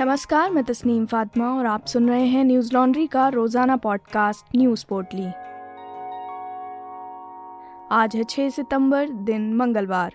[0.00, 4.86] नमस्कार, मैं तस्नीम फातिमा और आप सुन रहे हैं न्यूज़ लॉन्ड्री का रोज़ाना पॉडकास्ट, न्यूज़
[4.88, 5.26] पोर्टली।
[7.92, 10.14] आज है 6 सितंबर, दिन मंगलवार।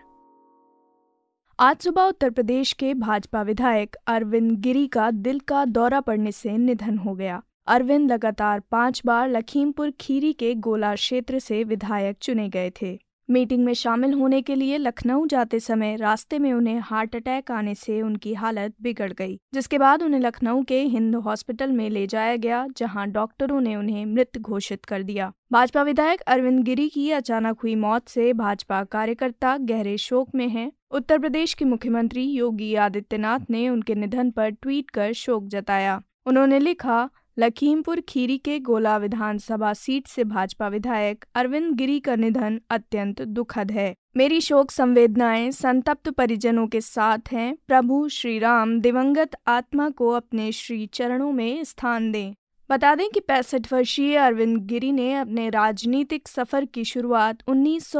[1.60, 6.58] आज सुबह उत्तर प्रदेश के भाजपा विधायक अरविंद गिरी का दिल का दौरा पड़ने से
[6.58, 12.50] निधन हो गया। अरविंद लगातार पाँच बार लखीमपुर खीरी के गोला क्षेत्र से विधायक चुने
[12.50, 17.16] गए थे। मीटिंग में शामिल होने के लिए लखनऊ जाते समय रास्ते में उन्हें हार्ट
[17.16, 21.90] अटैक आने से उनकी हालत बिगड़ गई, जिसके बाद उन्हें लखनऊ के हिंद हॉस्पिटल में
[21.90, 26.88] ले जाया गया, जहाँ डॉक्टरों ने उन्हें मृत घोषित कर दिया भाजपा विधायक अरविंद गिरी
[26.90, 32.24] की अचानक हुई मौत से भाजपा कार्यकर्ता गहरे शोक में हैं। उत्तर प्रदेश के मुख्यमंत्री
[32.24, 38.60] योगी आदित्यनाथ ने उनके निधन पर ट्वीट कर शोक जताया उन्होंने लिखा लखीमपुर खीरी के
[38.60, 44.72] गोला विधानसभा सीट से भाजपा विधायक अरविंद गिरी का निधन अत्यंत दुखद है। मेरी शोक
[44.72, 51.32] संवेदनाएँ संतप्त परिजनों के साथ हैं। प्रभु श्री राम दिवंगत आत्मा को अपने श्री चरणों
[51.32, 52.34] में स्थान दें।
[52.70, 57.96] बता दें कि पैंसठ वर्षीय अरविंद गिरी ने अपने राजनीतिक सफ़र की शुरुआत उन्नीस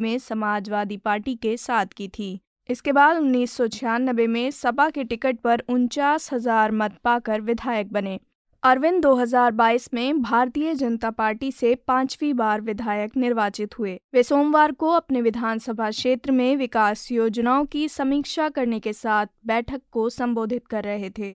[0.00, 5.04] में समाजवादी पार्टी के साथ की थी। इसके बाद उन्नीस सौ छियानबे में सपा के
[5.04, 8.18] टिकट पर उनचास हज़ार मत पाकर विधायक बने।
[8.64, 14.90] अरविंद 2022 में भारतीय जनता पार्टी से पांचवी बार विधायक निर्वाचित हुए। वे सोमवार को
[14.90, 20.84] अपने विधानसभा क्षेत्र में विकास योजनाओं की समीक्षा करने के साथ बैठक को संबोधित कर
[20.84, 21.34] रहे थे।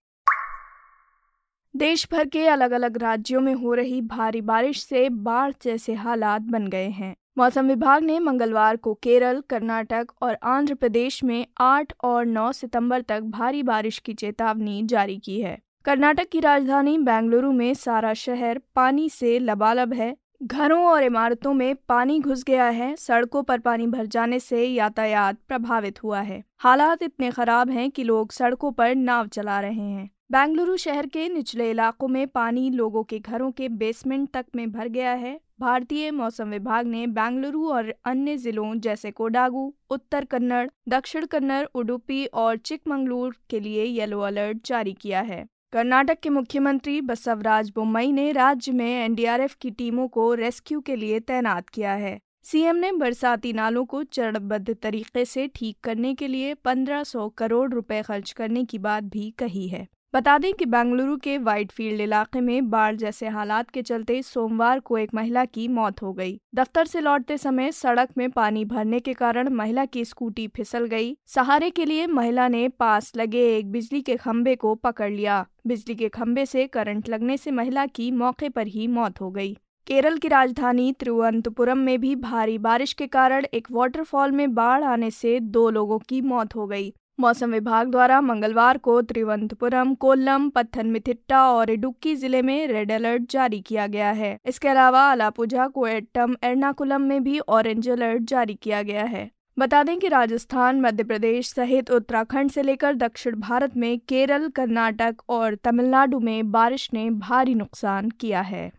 [1.75, 6.42] देश भर के अलग अलग राज्यों में हो रही भारी बारिश से बाढ़ जैसे हालात
[6.42, 11.94] बन गए हैं। मौसम विभाग ने मंगलवार को केरल, कर्नाटक और आंध्र प्रदेश में 8
[12.03, 17.52] और 9 सितंबर तक भारी बारिश की चेतावनी जारी की है। कर्नाटक की राजधानी बेंगलुरु
[17.52, 22.95] में सारा शहर पानी से लबालब है। घरों और इमारतों में पानी घुस गया है।
[22.95, 28.03] सड़कों पर पानी भर जाने से यातायात प्रभावित हुआ है। हालात इतने खराब हैं कि
[28.03, 33.03] लोग सड़कों पर नाव चला रहे हैं। बेंगलुरु शहर के निचले इलाकों में पानी लोगों
[33.03, 37.93] के घरों के बेसमेंट तक में भर गया है। भारतीय मौसम विभाग ने बेंगलुरु और
[38.05, 44.67] अन्य जिलों जैसे कोडागु, उत्तर कन्नड़, दक्षिण कन्नड़, उडुपी और चिकमंगलूर के लिए येलो अलर्ट
[44.67, 50.33] जारी किया है। कर्नाटक के मुख्यमंत्री बसवराज बोम्मई ने राज्य में एनडीआरएफ की टीमों को
[50.33, 55.77] रेस्क्यू के लिए तैनात किया है। सीएम ने बरसाती नालों को चरणबद्ध तरीके से ठीक
[55.83, 60.54] करने के लिए 1500 करोड़ रुपए खर्च करने की बात भी कही है। बता दें
[60.54, 65.45] कि बेंगलुरु के वाइटफील्ड इलाके में बाढ़ जैसे हालात के चलते सोमवार को एक महिला
[65.45, 69.86] की मौत हो गई। दफ्तर से लौटते समय सड़क में पानी भरने के कारण महिला
[69.86, 74.56] की स्कूटी फिसल गई। सहारे के लिए महिला ने पास लगे एक बिजली के खंबे
[74.56, 78.88] को पकड़ लिया। बिजली के खंबे से करंट लगने से महिला की मौके पर ही
[78.88, 79.58] मौत हो गई।
[79.88, 85.11] केरल की राजधानी तिरुवनंतपुरम में भी भारी बारिश के कारण एक वाटरफॉल में बाढ़ आने
[85.11, 91.42] से दो लोगों की मौत हो गई। मौसम विभाग द्वारा मंगलवार को त्रिवंतपुरम कोल्लम, पत्थनमिथिट्टा
[91.52, 97.02] और इडुक्की ज़िले में रेड अलर्ट जारी किया गया है। इसके अलावा अलापुझा, कोएट्टम, एर्नाकुलम
[97.02, 101.92] में भी ऑरेंज अलर्ट जारी किया गया है। बता दें कि राजस्थान, मध्य प्रदेश सहित
[101.92, 108.10] उत्तराखंड से लेकर दक्षिण भारत में केरल, कर्नाटक और तमिलनाडु में बारिश ने भारी नुकसान
[108.10, 108.72] किया है।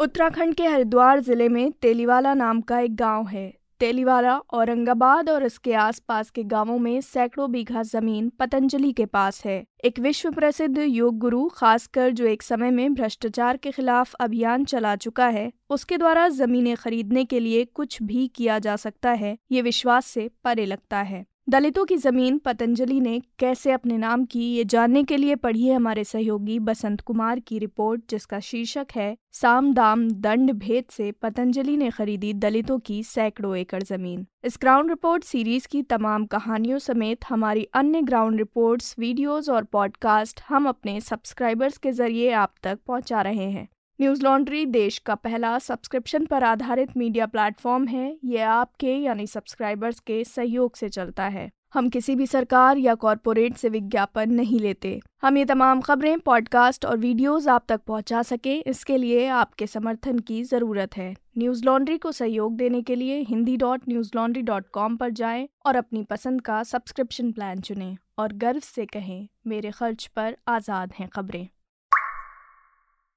[0.00, 3.52] उत्तराखंड के हरिद्वार ज़िले में तेलीवाला नाम का एक गाँव है।
[3.84, 9.56] तेलीवाला औरंगाबाद और इसके आसपास के गाँवों में सैकड़ों बीघा ज़मीन पतंजलि के पास है।
[9.84, 14.94] एक विश्व प्रसिद्ध योग गुरु, खासकर जो एक समय में भ्रष्टाचार के खिलाफ अभियान चला
[14.96, 19.62] चुका है, उसके द्वारा जमीनें खरीदने के लिए कुछ भी किया जा सकता है, ये
[19.62, 24.64] विश्वास से परे लगता है। दलितों की ज़मीन पतंजलि ने कैसे अपने नाम की, ये
[24.64, 30.10] जानने के लिए पढ़िए हमारे सहयोगी बसंत कुमार की रिपोर्ट, जिसका शीर्षक है, साम दाम
[30.10, 35.68] दंड भेद से पतंजलि ने खरीदी दलितों की सैकड़ों एकड़ ज़मीन। इस ग्राउंड रिपोर्ट सीरीज़
[35.68, 41.92] की तमाम कहानियों समेत हमारी अन्य ग्राउंड रिपोर्ट्स वीडियोस और पॉडकास्ट हम अपने सब्सक्राइबर्स के
[41.92, 43.68] ज़रिए आप तक पहुँचा रहे हैं।
[43.98, 50.00] न्यूज़ लॉन्ड्री देश का पहला सब्सक्रिप्शन पर आधारित मीडिया प्लेटफॉर्म है। ये आपके यानी सब्सक्राइबर्स
[50.00, 55.00] के सहयोग से चलता है। हम किसी भी सरकार या कॉरपोरेट से विज्ञापन नहीं लेते।
[55.22, 60.18] हम ये तमाम खबरें, पॉडकास्ट और वीडियोस आप तक पहुँचा सके, इसके लिए आपके समर्थन
[60.18, 64.68] की ज़रूरत है। न्यूज़ लॉन्ड्री को सहयोग देने के लिए Hindi dot news laundry dot
[64.72, 69.70] com पर जाएँ और अपनी पसंद का सब्सक्रिप्शन प्लान चुनें और गर्व से कहें, मेरे
[69.70, 71.46] खर्च पर आज़ाद हैं खबरें।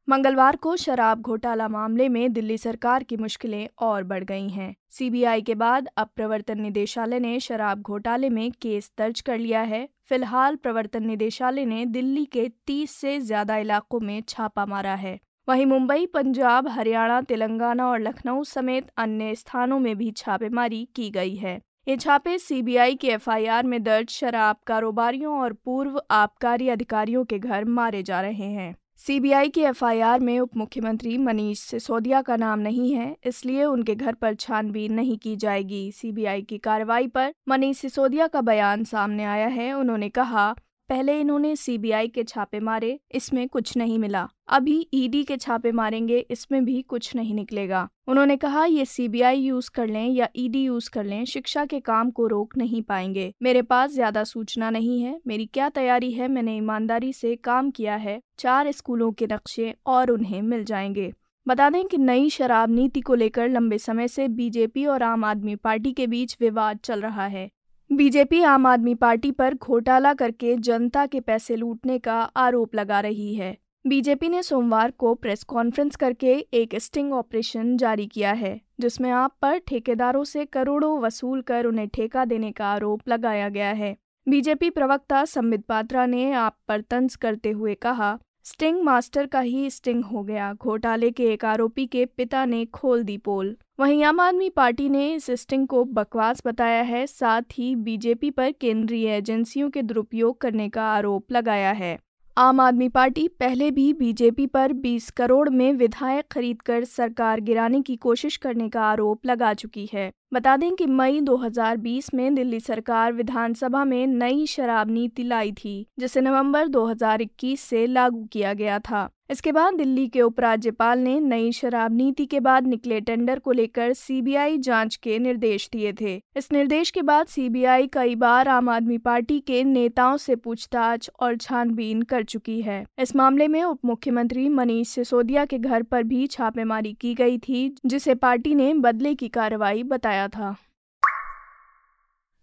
[0.07, 5.42] मंगलवार को शराब घोटाला मामले में दिल्ली सरकार की मुश्किलें और बढ़ गई हैं। सीबीआई
[5.42, 10.56] के बाद अब प्रवर्तन निदेशालय ने शराब घोटाले में केस दर्ज कर लिया है। फ़िलहाल
[10.56, 15.18] प्रवर्तन निदेशालय ने दिल्ली के 30 से ज़्यादा इलाकों में छापा मारा है।
[15.48, 21.36] वहीं मुंबई, पंजाब, हरियाणा, तेलंगाना और लखनऊ समेत अन्य स्थानों में भी छापेमारी की गई
[21.36, 27.39] है। ये छापे सीबीआई के एफआईआर में दर्ज शराब कारोबारियों और पूर्व आबकारी अधिकारियों के
[27.39, 32.60] घर मारे जा रहे हैं। सीबीआई की एफआईआर में उप मुख्यमंत्री मनीष सिसोदिया का नाम
[32.60, 37.78] नहीं है, इसलिए उनके घर पर छानबीन नहीं की जाएगी। सीबीआई की कार्रवाई पर मनीष
[37.78, 40.54] सिसोदिया का बयान सामने आया है। उन्होंने कहा
[40.89, 46.18] पहले इन्होंने सीबीआई के छापे मारे, इसमें कुछ नहीं मिला। अभी ईडी के छापे मारेंगे,
[46.31, 50.89] इसमें भी कुछ नहीं निकलेगा। उन्होंने कहा, ये सीबीआई यूज़ कर लें या ईडी यूज़
[50.89, 55.19] कर लें, शिक्षा के काम को रोक नहीं पाएँगे। मेरे पास ज़्यादा सूचना नहीं है,
[55.28, 60.12] मेरी क्या तैयारी है, मैंने ईमानदारी से काम किया है, चार स्कूलों के नक्शे और
[60.12, 61.13] उन्हें मिल जाएँगे।
[61.48, 65.56] बता दें कि नई शराब नीति को लेकर लंबे समय से बीजेपी और आम आदमी
[65.56, 67.50] पार्टी के बीच विवाद चल रहा है।
[67.89, 73.34] बीजेपी आम आदमी पार्टी पर घोटाला करके जनता के पैसे लूटने का आरोप लगा रही
[73.36, 73.56] है।
[73.86, 79.36] बीजेपी ने सोमवार को प्रेस कॉन्फ्रेंस करके एक स्टिंग ऑपरेशन जारी किया है, जिसमें आप
[79.42, 83.95] पर ठेकेदारों से करोड़ों वसूल कर उन्हें ठेका देने का आरोप लगाया गया है।
[84.28, 88.18] बीजेपी प्रवक्ता संबित पात्रा ने आप पर तंज करते हुए कहा
[88.50, 93.04] स्टिंग मास्टर का ही स्टिंग हो गया। घोटाले के एक आरोपी के पिता ने खोल
[93.04, 97.76] दी पोल। वहीं आम आदमी पार्टी ने इस स्टिंग को बकवास बताया है, साथ ही
[97.76, 102.00] बीजेपी पर केंद्रीय एजेंसियों के दुरुपयोग करने का आरोप लगाया है।
[102.38, 107.96] आम आदमी पार्टी पहले भी बीजेपी पर 20 करोड़ में विधायक खरीदकर सरकार गिराने की
[107.96, 113.13] कोशिश करने का आरोप लगा चुकी है। बता दें कि मई 2020 में दिल्ली सरकार
[113.13, 119.09] विधानसभा में नई शराब नीति लाई थी, जिसे नवंबर 2021 से लागू किया गया था।
[119.29, 123.94] इसके बाद दिल्ली के उपराज्यपाल ने नई शराब नीति के बाद निकले टेंडर को लेकर
[123.94, 128.97] सीबीआई जाँच के निर्देश दिए थे। इस निर्देश के बाद सीबीआई कई बार आम आदमी
[128.97, 134.50] पार्टी के नेताओं से पूछताछ और छानबीन कर चुकी है। इस मामले में उप मुख्यमंत्री
[134.50, 139.27] मनीष सिसोदिया के घर पर भी छापेमारी की गई थी, जिसे पार्टी ने बदले की
[139.27, 140.56] कार्रवाई बताया था।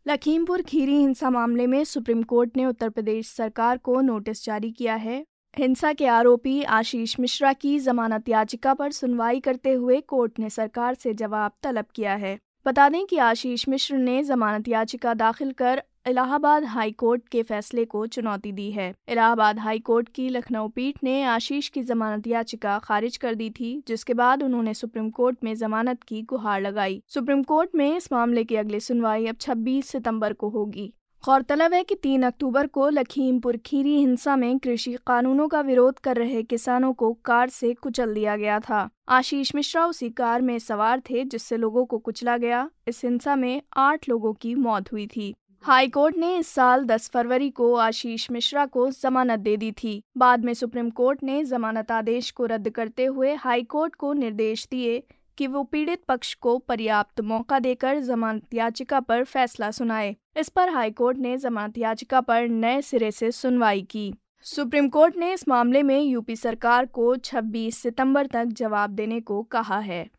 [0.06, 4.94] लखीमपुर खीरी हिंसा मामले में सुप्रीम कोर्ट ने उत्तर प्रदेश सरकार को नोटिस जारी किया
[4.94, 5.25] है।
[5.59, 10.94] हिंसा के आरोपी आशीष मिश्रा की जमानत याचिका पर सुनवाई करते हुए कोर्ट ने सरकार
[10.94, 15.82] से जवाब तलब किया है। बता दें कि आशीष मिश्र ने जमानत याचिका दाखिल कर
[16.06, 20.97] इलाहाबाद हाई कोर्ट के फैसले को चुनौती दी है। इलाहाबाद हाई कोर्ट की लखनऊ पीठ
[21.05, 25.55] ने आशीष की जमानत याचिका खारिज कर दी थी, जिसके बाद उन्होंने सुप्रीम कोर्ट में
[25.55, 30.33] जमानत की गुहार लगाई। सुप्रीम कोर्ट में इस मामले की अगली सुनवाई अब 26 सितंबर
[30.33, 30.93] को होगी।
[31.25, 36.17] गौरतलब है कि तीन अक्टूबर को लखीमपुर खीरी हिंसा में कृषि कानूनों का विरोध कर
[36.17, 41.01] रहे किसानों को कार से कुचल दिया गया था। आशीष मिश्रा उसी कार में सवार
[41.01, 45.35] थे, जिससे लोगों को कुचला गया। इस हिंसा में आठ लोगों की मौत हुई थी।
[45.64, 50.02] हाई कोर्ट ने इस साल 10 फरवरी को आशीष मिश्रा को जमानत दे दी थी।
[50.16, 54.66] बाद में सुप्रीम कोर्ट ने जमानत आदेश को रद्द करते हुए हाई कोर्ट को निर्देश
[54.70, 55.02] दिए
[55.38, 60.69] कि वो पीड़ित पक्ष को पर्याप्त मौका देकर जमानत याचिका पर फैसला सुनाए। इस पर
[60.69, 65.49] हाई कोर्ट ने जमानत याचिका पर नए सिरे से सुनवाई की। सुप्रीम कोर्ट ने इस
[65.49, 70.10] मामले में यूपी सरकार को 26 सितंबर तक जवाब देने को कहा है।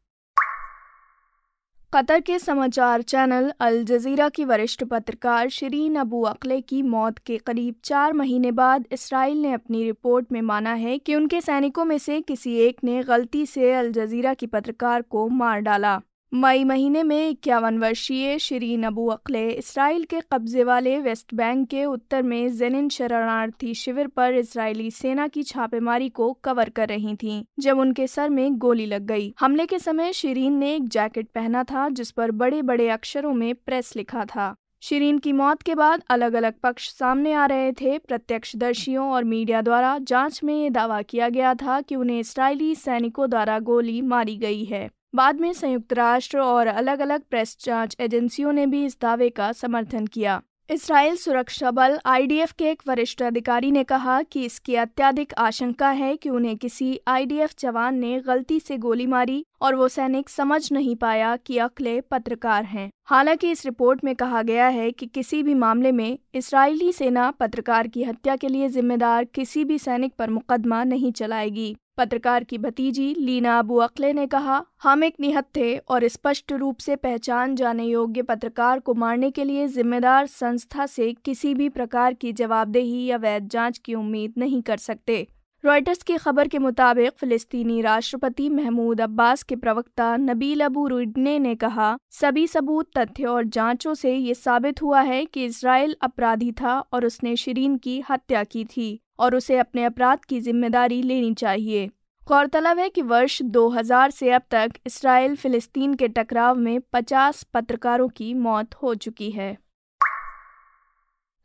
[1.95, 7.37] कतर के समाचार चैनल अल जजीरा की वरिष्ठ पत्रकार शरीन अबू अकले की मौत के
[7.37, 11.97] करीब चार महीने बाद इसराइल ने अपनी रिपोर्ट में माना है कि उनके सैनिकों में
[11.97, 15.99] से किसी एक ने गलती से अल जजीरा की पत्रकार को मार डाला।
[16.35, 21.83] मई महीने में इक्यावन वर्षीय शरीन अबू अकले इसराइल के कब्जे वाले वेस्ट बैंक के
[21.85, 27.43] उत्तर में जेनिन शरणार्थी शिविर पर इसराइली सेना की छापेमारी को कवर कर रही थीं,
[27.59, 31.63] जब उनके सर में गोली लग गई। हमले के समय शरीन ने एक जैकेट पहना
[31.63, 36.03] था जिस पर बड़े बड़े अक्षरों में प्रेस लिखा था। शिरीन की मौत के बाद
[36.09, 41.01] अलग अलग पक्ष सामने आ रहे थे। प्रत्यक्षदर्शियों और मीडिया द्वारा जाँच में ये दावा
[41.01, 45.93] किया गया था कि उन्हें इसराइली सैनिकों द्वारा गोली मारी गई है। बाद में संयुक्त
[45.93, 51.15] राष्ट्र और अलग अलग प्रेस जाँच एजेंसियों ने भी इस दावे का समर्थन किया। इसराइल
[51.15, 56.29] सुरक्षा बल आईडीएफ के एक वरिष्ठ अधिकारी ने कहा कि इसकी अत्याधिक आशंका है कि
[56.29, 61.35] उन्हें किसी आईडीएफ जवान ने गलती से गोली मारी और वो सैनिक समझ नहीं पाया
[61.35, 65.91] कि अकले पत्रकार हैं। हालाँकि इस रिपोर्ट में कहा गया है कि किसी भी मामले
[65.91, 71.11] में इसराइली सेना पत्रकार की हत्या के लिए जिम्मेदार किसी भी सैनिक पर मुकदमा नहीं
[71.11, 76.79] चलाएगी। पत्रकार की भतीजी लीना अबू अकले ने कहा, हम एक निहत्थे और स्पष्ट रूप
[76.79, 82.13] से पहचान जाने योग्य पत्रकार को मारने के लिए जिम्मेदार संस्था से किसी भी प्रकार
[82.13, 85.27] की जवाबदेही या वैध जाँच की उम्मीद नहीं कर सकते।
[85.65, 91.53] रॉयटर्स की खबर के मुताबिक फिलिस्तीनी राष्ट्रपति महमूद अब्बास के प्रवक्ता नबील अबू रुडने ने
[91.55, 96.79] कहा, सभी सबूत, तथ्य और जांचों से ये साबित हुआ है कि इसराइल अपराधी था
[96.93, 101.89] और उसने शरीन की हत्या की थी और उसे अपने अपराध की ज़िम्मेदारी लेनी चाहिए।
[102.27, 108.07] गौरतलब है कि वर्ष 2000 से अब तक इसराइल फिलिस्तीन के टकराव में 50 पत्रकारों
[108.07, 109.55] की मौत हो चुकी है।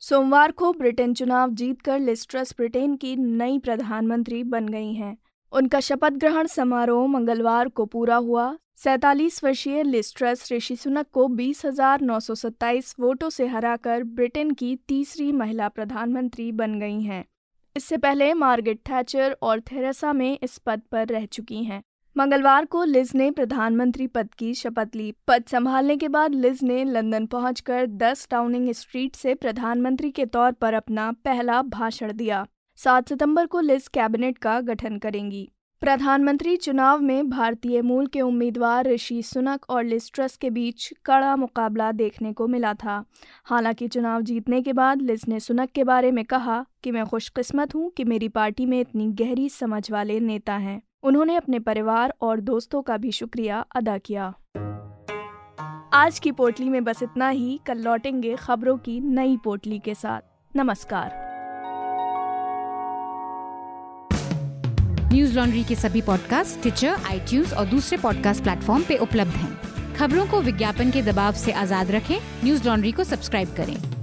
[0.03, 5.17] सोमवार को ब्रिटेन चुनाव जीतकर लिस्ट्रस ब्रिटेन की नई प्रधानमंत्री बन गई हैं।
[5.53, 11.65] उनका शपथ ग्रहण समारोह मंगलवार को पूरा हुआ। सैतालीस वर्षीय लिस्ट्रस ऋषि सुनक को बीस
[11.65, 17.25] हज़ार नौ सौ सत्ताईस वोटों से हराकर ब्रिटेन की तीसरी महिला प्रधानमंत्री बन गई हैं।
[17.77, 21.83] इससे पहले मार्गेट थैचर और थेरेसा में इस पद पर रह चुकी हैं।
[22.17, 26.85] मंगलवार को लिज ने प्रधानमंत्री पद की शपथ ली। पद संभालने के बाद लिज ने
[26.85, 33.09] लंदन पहुंचकर 10 टाउनिंग स्ट्रीट से प्रधानमंत्री के तौर पर अपना पहला भाषण दिया। 7
[33.09, 35.51] सितंबर को लिज कैबिनेट का गठन करेंगी।
[35.81, 41.93] प्रधानमंत्री चुनाव में भारतीय मूल के उम्मीदवार ऋषि सुनक और लिस्ट्रस के बीच कड़ा मुकाबला
[41.93, 43.05] देखने को मिला था।
[43.45, 47.75] हालाँकि चुनाव जीतने के बाद लिज ने सुनक के बारे में कहा कि मैं खुशकिस्मत
[47.75, 52.41] हूँ कि मेरी पार्टी में इतनी गहरी समझ वाले नेता हैं। उन्होंने अपने परिवार और
[52.41, 54.35] दोस्तों का भी शुक्रिया अदा किया।
[55.93, 60.21] आज की पोटली में बस इतना ही। कल लौटेंगे खबरों की नई पोटली के साथ।
[60.57, 61.13] नमस्कार।
[65.13, 70.27] न्यूज़ लॉन्ड्री के सभी पॉडकास्ट ट्विटर आई और दूसरे पॉडकास्ट प्लेटफॉर्म पे उपलब्ध हैं। खबरों
[70.27, 74.00] को विज्ञापन के दबाव से आज़ाद रखें। न्यूज़ लॉन्ड्री को सब्सक्राइब करें।